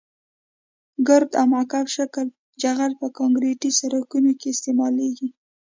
[1.07, 5.27] ګرد او مکعب شکله جغل په کانکریټي سرکونو کې استعمالیږي